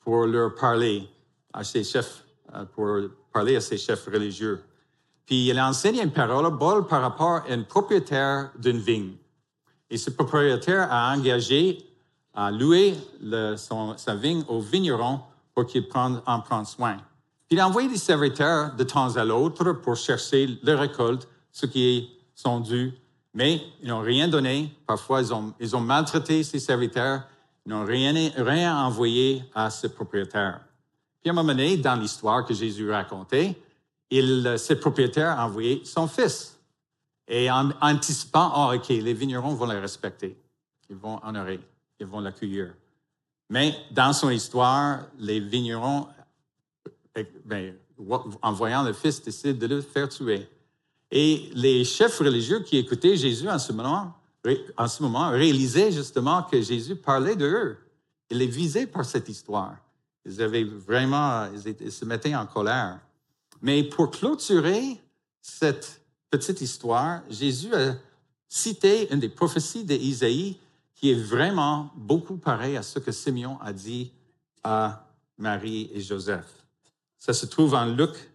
[0.00, 1.08] pour leur parler
[1.56, 2.86] à ses chefs, euh, pour
[3.32, 4.62] parler à ses chefs religieux.
[5.24, 9.14] Puis il a enseigné une parabole par rapport à un propriétaire d'une vigne.
[9.90, 11.78] Et ce propriétaire a engagé
[12.34, 12.94] à louer
[13.96, 15.20] sa vigne au vigneron
[15.54, 16.98] pour qu'il en prenne soin.
[17.48, 21.64] Puis il a envoyé des serviteurs de temps à l'autre pour chercher les récoltes, ce
[21.66, 22.92] qui sont dus,
[23.32, 24.70] mais ils n'ont rien donné.
[24.86, 27.22] Parfois, ils ont, ils ont maltraité ces serviteurs,
[27.64, 30.65] ils n'ont rien, rien envoyé à ce propriétaire.
[31.26, 33.58] Puis à dans l'histoire que Jésus racontait,
[34.10, 36.56] il, ce propriétaire a envoyé son fils.
[37.26, 40.36] Et en anticipant, oh, OK, les vignerons vont le respecter.
[40.88, 41.58] Ils vont honorer,
[41.98, 42.72] ils vont l'accueillir.
[43.50, 46.06] Mais dans son histoire, les vignerons,
[47.16, 47.74] eh, ben,
[48.40, 50.48] en voyant le fils, décident de le faire tuer.
[51.10, 54.14] Et les chefs religieux qui écoutaient Jésus en ce moment,
[54.76, 57.76] en ce moment réalisaient justement que Jésus parlait d'eux.
[58.30, 59.74] Il les visait par cette histoire.
[60.26, 62.98] Ils avaient vraiment, ils, se mettaient en colère.
[63.62, 65.00] Mais pour clôturer
[65.40, 67.94] cette petite histoire, Jésus a
[68.48, 70.58] cité une des prophéties d'Isaïe
[70.94, 74.12] qui est vraiment beaucoup pareil à ce que Simeon a dit
[74.64, 75.06] à
[75.38, 76.66] Marie et Joseph.
[77.18, 78.30] Ça se trouve en Luc,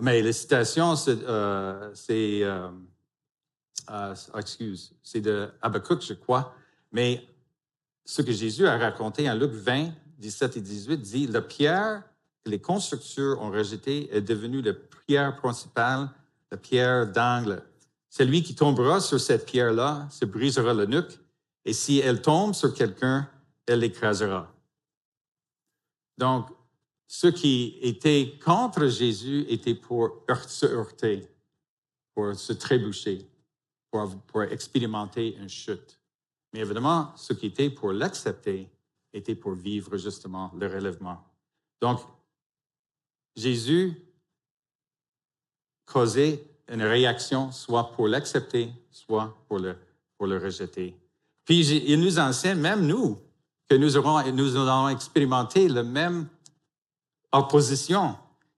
[0.00, 2.68] mais les citations, c'est, euh, c'est euh,
[3.90, 4.14] euh,
[5.02, 6.54] c'est de Habakkuk, je crois,
[6.92, 7.26] mais
[8.04, 9.90] ce que Jésus a raconté en Luc 20,
[10.20, 12.02] 17 et 18 dit, la pierre
[12.44, 16.10] que les constructeurs ont rejetée est devenue la pierre principale,
[16.50, 17.62] la pierre d'angle.
[18.10, 21.18] Celui qui tombera sur cette pierre-là se brisera le nuque,
[21.64, 23.28] et si elle tombe sur quelqu'un,
[23.66, 24.52] elle l'écrasera.
[26.18, 26.48] Donc,
[27.06, 31.28] ceux qui étaient contre Jésus étaient pour se heurter,
[32.14, 33.26] pour se trébucher,
[33.90, 35.98] pour, pour expérimenter une chute.
[36.52, 38.68] Mais évidemment, ceux qui étaient pour l'accepter
[39.12, 41.22] étaient pour vivre justement le relèvement.
[41.80, 42.00] Donc,
[43.36, 43.94] Jésus
[45.86, 49.76] causait une réaction soit pour l'accepter, soit pour le,
[50.16, 50.96] pour le rejeter.
[51.44, 53.18] Puis il nous enseigne, même nous,
[53.68, 56.28] que nous aurons, nous allons expérimenter la même
[57.32, 58.16] opposition.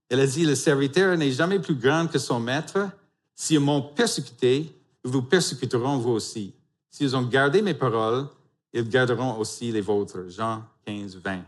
[0.08, 2.90] Elle a dit, le serviteur n'est jamais plus grand que son maître.
[3.34, 6.54] S'ils m'ont persécuté, vous persécuteront vous aussi.
[6.90, 8.28] S'ils ont gardé mes paroles,
[8.72, 10.28] ils garderont aussi les vôtres.
[10.28, 11.42] Jean 15, 20.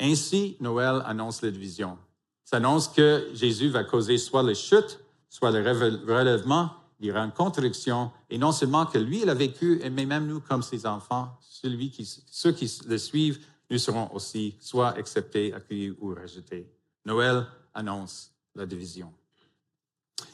[0.00, 1.98] Ainsi, Noël annonce la division.
[2.44, 6.70] Ça annonce que Jésus va causer soit les chutes, soit le relèvement.
[7.00, 8.10] Il y aura une contradiction.
[8.30, 12.52] Et non seulement que lui, il a vécu, mais même nous, comme ses enfants, ceux
[12.52, 16.72] qui le suivent, nous serons aussi soit acceptés, accueillis ou rejetés.
[17.04, 19.12] Noël annonce la division.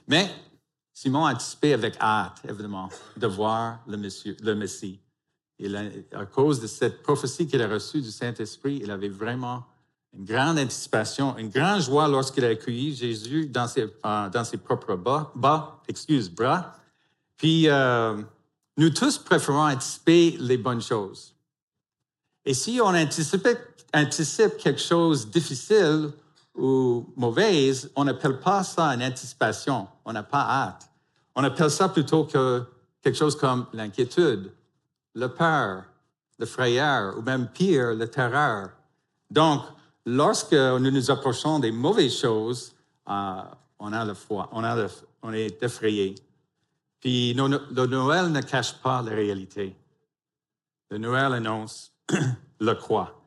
[0.06, 0.30] Mais
[0.92, 5.00] Simon a anticipé avec hâte, évidemment, de voir le Messie.
[6.12, 9.64] À cause de cette prophétie qu'il a reçue du Saint-Esprit, il avait vraiment
[10.16, 14.96] une grande anticipation, une grande joie lorsqu'il a accueilli Jésus dans ses, dans ses propres
[14.96, 16.76] bas, bas, excuse, bras.
[17.36, 18.22] Puis, euh,
[18.76, 21.34] nous tous préférons anticiper les bonnes choses.
[22.44, 23.46] Et si on anticipe,
[23.92, 26.10] anticipe quelque chose de difficile
[26.54, 29.88] ou mauvaise, on n'appelle pas ça une anticipation.
[30.04, 30.88] On n'a pas hâte.
[31.34, 32.62] On appelle ça plutôt que
[33.02, 34.52] quelque chose comme l'inquiétude,
[35.14, 35.84] le peur,
[36.38, 38.70] le frayeur, ou même pire, la terreur.
[39.30, 39.62] Donc,
[40.04, 42.74] lorsque nous nous approchons des mauvaises choses,
[43.08, 43.42] euh,
[43.78, 46.14] on a le foi, on, est effrayé.
[47.00, 49.76] Puis le Noël ne cache pas la réalité.
[50.90, 51.92] Le Noël annonce
[52.60, 53.20] le quoi.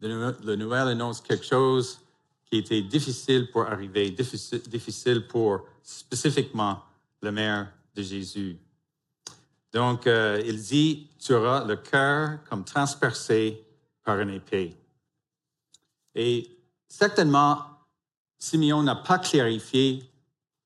[0.00, 2.00] Le Noël annonce quelque chose
[2.46, 6.82] qui était difficile pour arriver, difficile, difficile pour spécifiquement
[7.20, 8.56] le mère de Jésus.
[9.72, 13.64] Donc, euh, il dit, tu auras le cœur comme transpercé
[14.02, 14.76] par une épée.
[16.14, 17.58] Et certainement,
[18.38, 20.10] Simeon n'a pas clarifié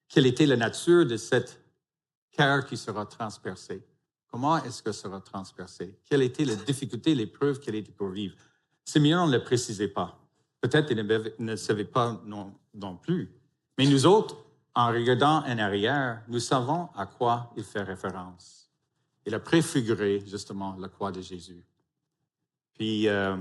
[0.08, 1.60] quelle était la nature de cette
[2.30, 3.82] cœur qui sera transpercé.
[4.28, 5.98] Comment est-ce que sera transpercé?
[6.08, 8.34] Quelle était la difficulté, l'épreuve qu'elle était pour vivre?
[8.84, 10.18] Simeon ne le précisait pas.
[10.60, 12.22] Peut-être qu'il ne, savait pas
[12.74, 13.34] non plus.
[13.78, 14.36] Mais nous autres,
[14.74, 18.61] en regardant en arrière, nous savons à quoi il fait référence.
[19.24, 21.62] Il a préfiguré justement la croix de Jésus.
[22.74, 23.36] Puis, euh,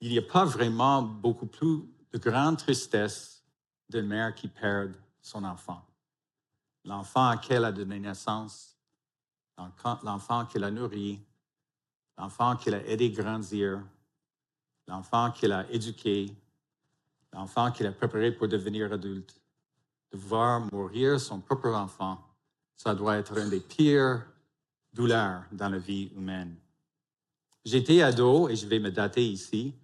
[0.00, 1.82] il n'y a pas vraiment beaucoup plus
[2.12, 3.44] de grande tristesse
[3.88, 5.84] d'une mère qui perd son enfant.
[6.84, 8.76] L'enfant à qui elle a donné naissance,
[10.02, 11.20] l'enfant qu'elle a nourri,
[12.16, 13.82] l'enfant qu'elle a aidé grandir,
[14.86, 16.34] l'enfant qu'elle a éduqué,
[17.32, 19.39] l'enfant qu'elle a préparé pour devenir adulte.
[20.12, 22.18] De voir mourir son propre enfant,
[22.76, 24.24] ça doit être une des pires
[24.92, 26.56] douleurs dans la vie humaine.
[27.64, 29.74] J'étais ado, et je vais me dater ici,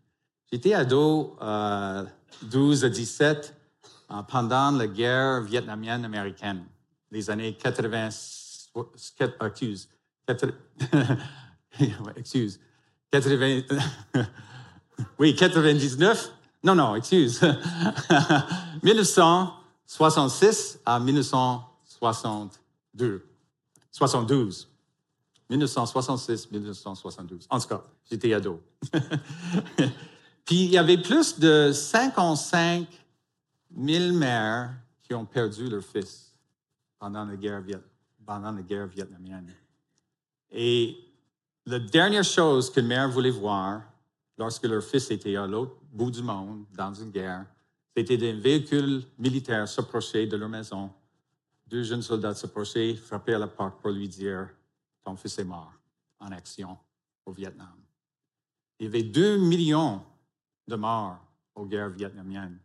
[0.53, 2.05] J'étais ado euh,
[2.43, 3.55] 12 à 17
[4.11, 6.65] euh, pendant la guerre vietnamienne américaine,
[7.11, 8.07] les années 80,
[8.95, 9.89] excuse,
[10.27, 10.53] 80,
[12.17, 12.61] excuse,
[13.11, 13.63] 80,
[15.19, 17.41] oui, 99, non, non, excuse,
[19.87, 23.25] 1966 à 1962,
[23.93, 24.69] 72.
[25.49, 27.47] 1966, 1972.
[27.51, 28.61] En tout cas, j'étais ado.
[30.45, 32.89] Puis il y avait plus de 55
[33.77, 36.33] 000 mères qui ont perdu leur fils
[36.99, 37.63] pendant la guerre,
[38.25, 39.53] pendant la guerre vietnamienne.
[40.51, 40.99] Et
[41.65, 43.83] la dernière chose qu'une mère voulait voir
[44.37, 47.47] lorsque leur fils était à l'autre bout du monde, dans une guerre,
[47.97, 50.91] c'était d'un véhicule militaire s'approcher de leur maison.
[51.67, 54.51] Deux jeunes soldats s'approchaient, frappaient à la porte pour lui dire
[55.03, 55.73] Ton fils est mort
[56.21, 56.77] en action
[57.25, 57.75] au Vietnam.
[58.79, 60.03] Il y avait deux millions
[60.69, 61.19] de morts
[61.55, 62.59] aux guerres vietnamiennes.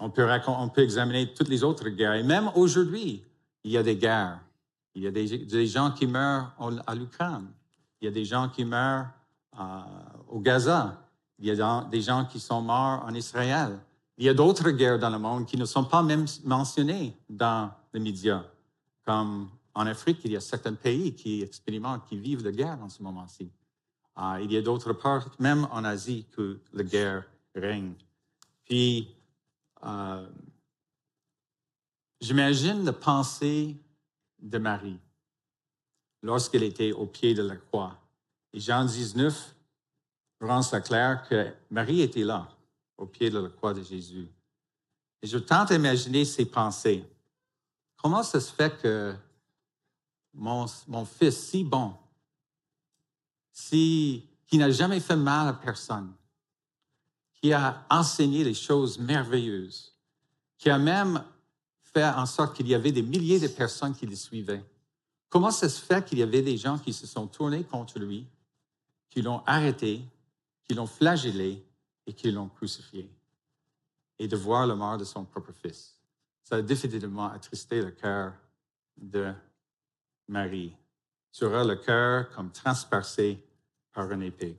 [0.00, 2.14] On peut, on peut examiner toutes les autres guerres.
[2.14, 3.22] Et même aujourd'hui,
[3.62, 4.40] il y a des guerres.
[4.96, 6.52] Il y a des, gens qui meurent
[6.86, 7.46] à l'Ukraine.
[8.00, 9.06] Il y a des gens qui meurent
[9.58, 9.82] euh,
[10.28, 11.00] au Gaza.
[11.38, 13.78] Il y a des gens qui sont morts en Israël.
[14.18, 17.72] Il y a d'autres guerres dans le monde qui ne sont pas même mentionnées dans
[17.92, 18.44] les médias,
[19.04, 22.88] comme en Afrique, il y a certains pays qui expérimentent, qui vivent la guerre en
[22.88, 23.50] ce moment-ci.
[24.18, 27.94] Euh, il y a d'autres parts, même en Asie, que la guerre règne.
[28.64, 29.08] Puis,
[29.84, 30.26] euh,
[32.20, 33.76] j'imagine la pensée
[34.38, 35.00] de Marie
[36.22, 37.98] lorsqu'elle était au pied de la croix.
[38.52, 39.54] Et Jean 19
[40.40, 42.48] rend ça clair que Marie était là,
[43.02, 44.28] au pied de la croix de Jésus.
[45.22, 47.04] Et je tente d'imaginer ses pensées.
[47.96, 49.12] Comment ça se fait que
[50.32, 51.94] mon, mon fils si bon,
[53.50, 56.12] si, qui n'a jamais fait mal à personne,
[57.34, 59.96] qui a enseigné des choses merveilleuses,
[60.56, 61.24] qui a même
[61.82, 64.64] fait en sorte qu'il y avait des milliers de personnes qui le suivaient.
[65.28, 68.28] Comment ça se fait qu'il y avait des gens qui se sont tournés contre lui,
[69.10, 70.02] qui l'ont arrêté,
[70.64, 71.64] qui l'ont flagellé
[72.06, 73.10] et qui l'ont crucifié?
[74.18, 75.98] Et de voir la mort de son propre fils.
[76.42, 78.34] Ça a définitivement attristé le cœur
[78.96, 79.32] de
[80.28, 80.74] Marie.
[81.30, 83.42] Sera le cœur comme transpercé
[83.92, 84.56] par une épée.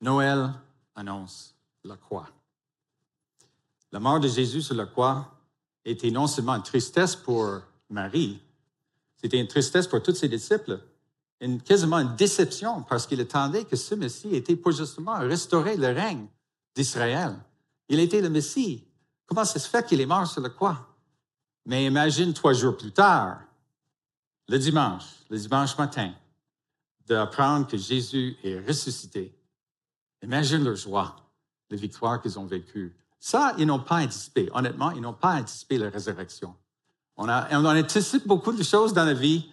[0.00, 0.50] Noël
[0.94, 1.54] annonce
[1.84, 2.28] la croix.
[3.92, 5.36] La mort de Jésus sur la croix
[5.84, 8.40] était non seulement une tristesse pour Marie,
[9.20, 10.80] c'était une tristesse pour tous ses disciples,
[11.40, 15.88] une, quasiment une déception parce qu'il attendait que ce Messie était pour justement restaurer le
[15.88, 16.26] règne
[16.74, 17.36] d'Israël.
[17.88, 18.84] Il était le Messie.
[19.26, 20.86] Comment ça se fait qu'il est mort sur la croix?
[21.66, 23.40] Mais imagine trois jours plus tard,
[24.48, 26.12] le dimanche, le dimanche matin,
[27.06, 29.34] d'apprendre que Jésus est ressuscité.
[30.22, 31.16] Imagine leur joie,
[31.70, 32.94] la victoire qu'ils ont vécue.
[33.18, 34.48] Ça, ils n'ont pas anticipé.
[34.52, 36.54] Honnêtement, ils n'ont pas anticipé la résurrection.
[37.16, 39.50] On, a, on anticipe beaucoup de choses dans la vie.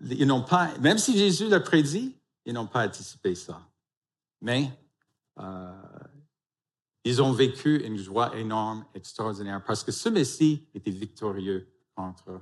[0.00, 3.60] Ils n'ont pas, même si Jésus l'a prédit, ils n'ont pas anticipé ça.
[4.40, 4.70] Mais
[5.38, 5.72] euh,
[7.04, 12.40] ils ont vécu une joie énorme, extraordinaire, parce que ce Messie était victorieux contre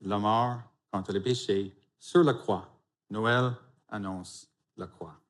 [0.00, 2.68] la mort, contre le péché, sur la croix.
[3.10, 3.52] Noël
[3.88, 5.22] annonce la croix.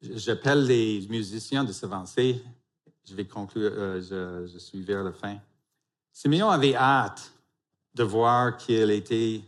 [0.00, 2.42] J'appelle les musiciens de s'avancer.
[3.04, 5.38] Je vais conclure, euh, je, suis vers la fin.
[6.12, 7.32] Simeon avait hâte
[7.94, 8.56] de voir
[8.90, 9.42] était,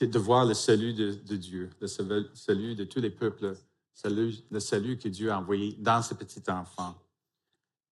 [0.00, 3.56] de voir le salut de, Dieu, le salut de tous les peuples,
[4.04, 6.94] le salut que Dieu a envoyé dans ce petit enfant.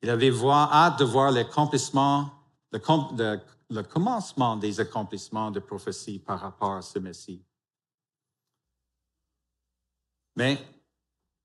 [0.02, 0.30] Il avait
[0.72, 2.30] hâte de voir l'accomplissement,
[2.72, 3.40] le,
[3.70, 7.42] le commencement des accomplissements de prophétie par rapport à ce Messie.
[10.36, 10.56] Mais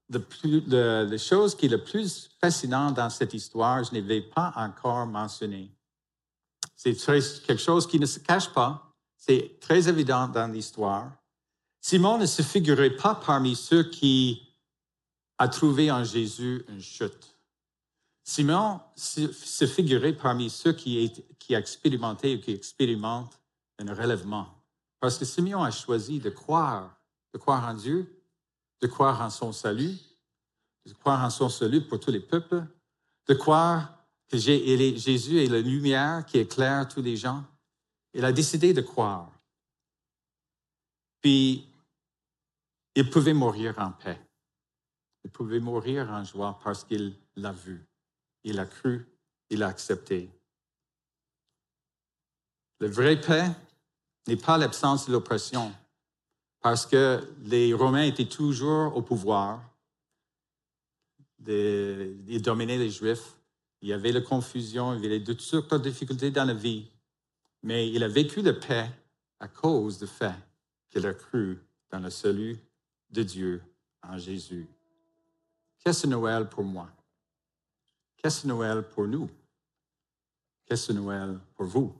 [0.10, 4.54] le, la chose qui est le plus fascinante dans cette histoire, je ne l'ai pas
[4.56, 5.72] encore mentionné.
[6.76, 6.96] C'est
[7.46, 8.92] quelque chose qui ne se cache pas.
[9.16, 11.12] C'est très évident dans l'histoire.
[11.80, 14.48] Simon ne se figurait pas parmi ceux qui
[15.38, 17.38] a trouvé en Jésus une chute.
[18.24, 23.40] Simon se figurait parmi ceux qui, qui expérimentaient ou qui expérimentent
[23.80, 24.48] un relèvement.
[25.00, 26.98] Parce que Simeon a choisi de croire,
[27.34, 28.24] de croire en Dieu,
[28.82, 29.98] de croire en son salut,
[30.86, 32.66] de croire en son salut pour tous les peuples,
[33.28, 34.03] de croire
[34.38, 37.44] Jésus est la lumière qui éclaire tous les gens.
[38.14, 39.32] Il a décidé de croire.
[41.22, 41.68] Puis,
[42.96, 44.20] il pouvait mourir en paix.
[45.24, 47.86] Il pouvait mourir en joie parce qu'il l'a vu.
[48.44, 49.06] Il a cru,
[49.50, 50.30] il a accepté.
[52.80, 53.50] Le vrai paix
[54.28, 55.74] n'est pas l'absence de l'oppression,
[56.60, 59.62] parce que les Romains étaient toujours au pouvoir,
[61.48, 63.38] ils dominaient les Juifs,
[63.84, 66.90] il y avait la confusion, il y avait toutes sortes de difficultés dans la vie,
[67.62, 68.90] mais il a vécu la paix
[69.42, 70.34] à cause du fait
[70.90, 71.60] qu'il a cru
[71.90, 72.58] dans le salut
[73.10, 73.62] de Dieu
[74.02, 74.66] en Jésus.
[75.80, 76.90] Qu'est-ce Noël pour moi?
[78.16, 79.30] Qu'est-ce Noël pour nous?
[80.64, 81.94] Qu'est-ce Noël pour vous?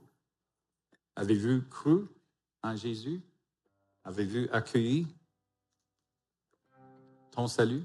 [1.16, 2.06] Avez-vous cru
[2.62, 3.20] en Jésus?
[4.04, 5.06] Avez-vous accueilli
[7.30, 7.82] ton salut?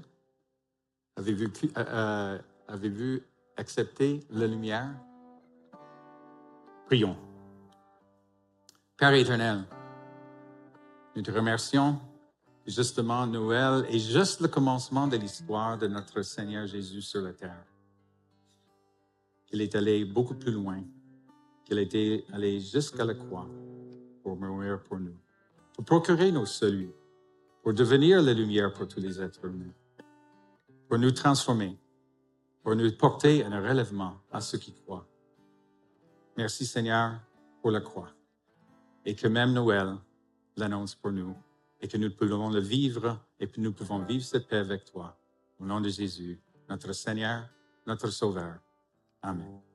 [1.16, 2.38] Avez-vous euh,
[2.70, 3.20] euh,
[3.60, 4.90] accepté la lumière?
[6.86, 7.16] Prions.
[8.96, 9.64] Père éternel,
[11.14, 12.00] nous te remercions.
[12.66, 17.64] Justement, Noël est juste le commencement de l'histoire de notre Seigneur Jésus sur la terre.
[19.52, 20.82] Il est allé beaucoup plus loin
[21.64, 23.48] qu'il était allé jusqu'à la croix
[24.22, 25.16] pour mourir pour nous,
[25.74, 26.92] pour procurer nos saluts,
[27.62, 29.74] pour devenir la lumière pour tous les êtres humains,
[30.88, 31.78] pour nous transformer,
[32.62, 35.06] pour nous porter un relèvement à ceux qui croient.
[36.36, 37.20] Merci Seigneur
[37.60, 38.10] pour la croix
[39.04, 39.96] et que même Noël
[40.56, 41.36] l'annonce pour nous
[41.80, 45.16] et que nous pouvons le vivre et que nous pouvons vivre cette paix avec toi.
[45.58, 47.48] Au nom de Jésus, notre Seigneur,
[47.86, 48.58] notre Sauveur.
[49.22, 49.69] Amen.